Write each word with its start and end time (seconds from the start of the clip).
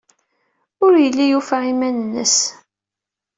Ur 0.85 0.93
yelli 1.03 1.25
yufa 1.31 1.57
iman-nnes. 1.71 2.37